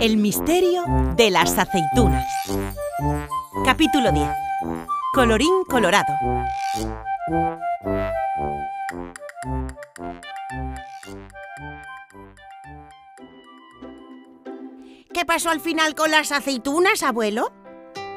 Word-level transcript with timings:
El 0.00 0.16
misterio 0.16 0.84
de 1.16 1.28
las 1.30 1.58
aceitunas. 1.58 2.24
Capítulo 3.64 4.12
10. 4.12 4.28
Colorín 5.12 5.64
colorado. 5.68 6.14
¿Qué 15.12 15.24
pasó 15.26 15.50
al 15.50 15.58
final 15.58 15.96
con 15.96 16.12
las 16.12 16.30
aceitunas, 16.30 17.02
abuelo? 17.02 17.52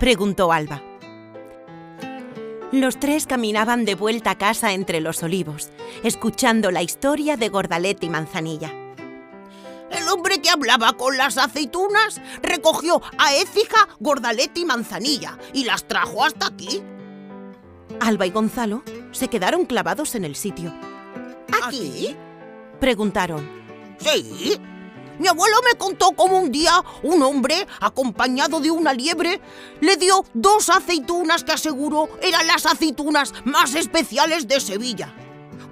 Preguntó 0.00 0.52
Alba. 0.52 0.80
Los 2.72 2.98
tres 2.98 3.26
caminaban 3.26 3.84
de 3.84 3.94
vuelta 3.96 4.30
a 4.30 4.38
casa 4.38 4.72
entre 4.72 5.02
los 5.02 5.22
olivos, 5.22 5.70
escuchando 6.02 6.70
la 6.70 6.82
historia 6.82 7.36
de 7.36 7.50
Gordalet 7.50 8.02
y 8.02 8.08
Manzanilla. 8.08 8.85
El 9.90 10.08
hombre 10.08 10.40
que 10.40 10.50
hablaba 10.50 10.92
con 10.94 11.16
las 11.16 11.38
aceitunas 11.38 12.20
recogió 12.42 13.00
a 13.18 13.34
Écija, 13.34 13.88
Gordalet 14.00 14.56
y 14.58 14.64
Manzanilla 14.64 15.38
y 15.52 15.64
las 15.64 15.86
trajo 15.86 16.24
hasta 16.24 16.46
aquí. 16.46 16.82
Alba 18.00 18.26
y 18.26 18.30
Gonzalo 18.30 18.82
se 19.12 19.28
quedaron 19.28 19.64
clavados 19.64 20.14
en 20.14 20.24
el 20.24 20.36
sitio. 20.36 20.74
¿Aquí? 21.62 22.16
Preguntaron. 22.80 23.48
Sí. 23.98 24.60
Mi 25.18 25.28
abuelo 25.28 25.56
me 25.64 25.78
contó 25.78 26.12
cómo 26.12 26.38
un 26.38 26.52
día 26.52 26.84
un 27.02 27.22
hombre, 27.22 27.66
acompañado 27.80 28.60
de 28.60 28.70
una 28.70 28.92
liebre, 28.92 29.40
le 29.80 29.96
dio 29.96 30.24
dos 30.34 30.68
aceitunas 30.68 31.42
que 31.42 31.52
aseguró 31.52 32.10
eran 32.20 32.46
las 32.46 32.66
aceitunas 32.66 33.32
más 33.44 33.74
especiales 33.74 34.46
de 34.46 34.60
Sevilla. 34.60 35.14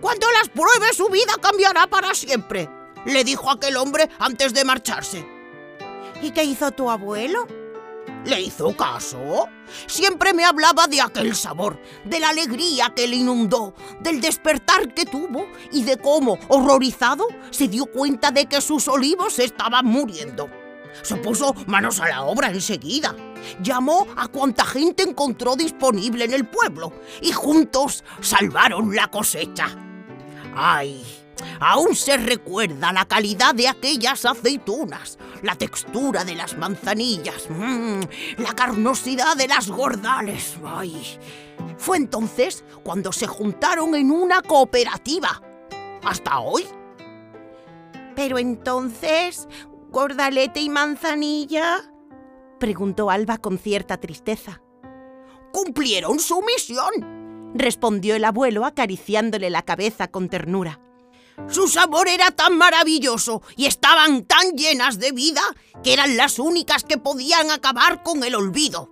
Cuando 0.00 0.26
las 0.32 0.48
pruebe 0.48 0.94
su 0.94 1.08
vida 1.08 1.34
cambiará 1.42 1.86
para 1.86 2.14
siempre, 2.14 2.70
le 3.04 3.24
dijo 3.24 3.50
aquel 3.50 3.76
hombre 3.76 4.08
antes 4.18 4.54
de 4.54 4.64
marcharse. 4.64 5.26
¿Y 6.22 6.30
qué 6.30 6.44
hizo 6.44 6.70
tu 6.70 6.90
abuelo? 6.90 7.46
¿Le 8.24 8.40
hizo 8.40 8.74
caso? 8.74 9.48
Siempre 9.86 10.32
me 10.32 10.44
hablaba 10.44 10.86
de 10.86 11.00
aquel 11.00 11.34
sabor, 11.36 11.78
de 12.04 12.20
la 12.20 12.30
alegría 12.30 12.92
que 12.94 13.06
le 13.06 13.16
inundó, 13.16 13.74
del 14.00 14.20
despertar 14.20 14.94
que 14.94 15.04
tuvo 15.04 15.46
y 15.72 15.82
de 15.82 15.98
cómo, 15.98 16.38
horrorizado, 16.48 17.28
se 17.50 17.68
dio 17.68 17.84
cuenta 17.86 18.30
de 18.30 18.46
que 18.46 18.62
sus 18.62 18.88
olivos 18.88 19.38
estaban 19.38 19.84
muriendo. 19.84 20.48
Se 21.02 21.16
puso 21.16 21.54
manos 21.66 22.00
a 22.00 22.08
la 22.08 22.22
obra 22.22 22.48
enseguida. 22.48 23.14
Llamó 23.60 24.06
a 24.16 24.28
cuanta 24.28 24.64
gente 24.64 25.02
encontró 25.02 25.56
disponible 25.56 26.24
en 26.24 26.32
el 26.32 26.46
pueblo 26.46 26.92
y 27.20 27.32
juntos 27.32 28.04
salvaron 28.20 28.94
la 28.94 29.08
cosecha. 29.08 29.68
¡Ay! 30.54 31.23
Aún 31.60 31.94
se 31.94 32.16
recuerda 32.16 32.92
la 32.92 33.04
calidad 33.04 33.54
de 33.54 33.68
aquellas 33.68 34.24
aceitunas, 34.24 35.18
la 35.42 35.56
textura 35.56 36.24
de 36.24 36.34
las 36.34 36.56
manzanillas, 36.56 37.48
mmm, 37.48 38.00
la 38.38 38.52
carnosidad 38.54 39.36
de 39.36 39.48
las 39.48 39.68
gordales. 39.68 40.56
¡Ay! 40.64 41.18
Fue 41.78 41.96
entonces 41.96 42.64
cuando 42.82 43.12
se 43.12 43.26
juntaron 43.26 43.94
en 43.94 44.10
una 44.10 44.42
cooperativa. 44.42 45.42
¿Hasta 46.02 46.38
hoy? 46.38 46.64
Pero 48.14 48.38
entonces, 48.38 49.48
Gordalete 49.90 50.60
y 50.60 50.68
Manzanilla... 50.68 51.90
Preguntó 52.58 53.10
Alba 53.10 53.38
con 53.38 53.58
cierta 53.58 53.98
tristeza. 53.98 54.62
Cumplieron 55.52 56.18
su 56.18 56.40
misión, 56.42 57.52
respondió 57.54 58.16
el 58.16 58.24
abuelo 58.24 58.64
acariciándole 58.64 59.50
la 59.50 59.62
cabeza 59.62 60.08
con 60.08 60.28
ternura. 60.28 60.80
Su 61.48 61.68
sabor 61.68 62.08
era 62.08 62.30
tan 62.30 62.56
maravilloso 62.56 63.42
y 63.56 63.66
estaban 63.66 64.24
tan 64.24 64.52
llenas 64.52 64.98
de 64.98 65.12
vida 65.12 65.42
que 65.82 65.92
eran 65.92 66.16
las 66.16 66.38
únicas 66.38 66.84
que 66.84 66.98
podían 66.98 67.50
acabar 67.50 68.02
con 68.02 68.22
el 68.24 68.34
olvido. 68.34 68.90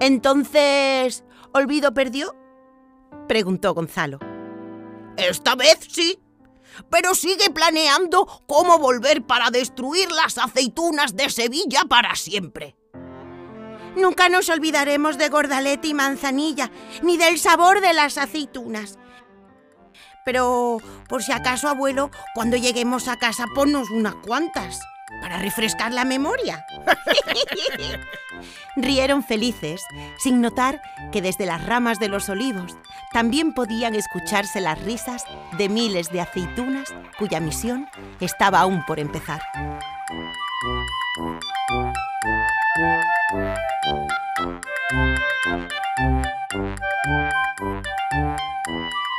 Entonces, 0.00 1.24
¿Olvido 1.52 1.94
perdió? 1.94 2.36
preguntó 3.26 3.74
Gonzalo. 3.74 4.18
Esta 5.16 5.54
vez 5.54 5.78
sí, 5.90 6.20
pero 6.90 7.14
sigue 7.14 7.50
planeando 7.50 8.26
cómo 8.46 8.78
volver 8.78 9.22
para 9.22 9.50
destruir 9.50 10.12
las 10.12 10.38
aceitunas 10.38 11.16
de 11.16 11.30
Sevilla 11.30 11.82
para 11.88 12.14
siempre. 12.14 12.76
Nunca 13.96 14.28
nos 14.28 14.48
olvidaremos 14.48 15.18
de 15.18 15.28
Gordalete 15.28 15.88
y 15.88 15.94
Manzanilla, 15.94 16.70
ni 17.02 17.16
del 17.16 17.38
sabor 17.38 17.80
de 17.80 17.94
las 17.94 18.18
aceitunas. 18.18 18.98
Pero, 20.28 20.76
por 21.08 21.22
si 21.22 21.32
acaso, 21.32 21.68
abuelo, 21.70 22.10
cuando 22.34 22.58
lleguemos 22.58 23.08
a 23.08 23.16
casa, 23.16 23.46
ponnos 23.54 23.88
unas 23.88 24.14
cuantas, 24.16 24.78
para 25.22 25.38
refrescar 25.38 25.90
la 25.90 26.04
memoria. 26.04 26.66
Rieron 28.76 29.24
felices, 29.24 29.80
sin 30.18 30.42
notar 30.42 30.82
que 31.12 31.22
desde 31.22 31.46
las 31.46 31.64
ramas 31.64 31.98
de 31.98 32.08
los 32.08 32.28
olivos 32.28 32.76
también 33.10 33.54
podían 33.54 33.94
escucharse 33.94 34.60
las 34.60 34.78
risas 34.82 35.24
de 35.56 35.70
miles 35.70 36.12
de 36.12 36.20
aceitunas 36.20 36.92
cuya 37.18 37.40
misión 37.40 37.88
estaba 38.20 38.60
aún 38.60 38.84
por 38.84 39.00
empezar. 39.00 39.40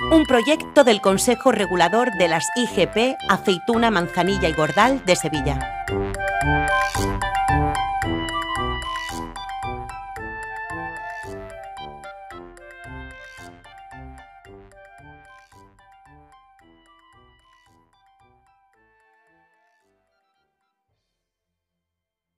Un 0.00 0.24
proyecto 0.26 0.84
del 0.84 1.00
Consejo 1.00 1.50
Regulador 1.50 2.12
de 2.12 2.28
las 2.28 2.48
IGP, 2.54 3.16
Aceituna, 3.28 3.90
Manzanilla 3.90 4.48
y 4.48 4.52
Gordal 4.52 5.04
de 5.04 5.16
Sevilla. 5.16 5.58